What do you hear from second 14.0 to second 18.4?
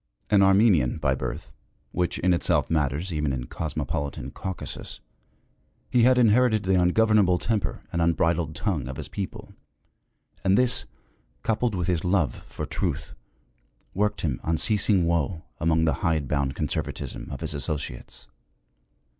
him unceasing woe among the hidebound conservatism of his associates.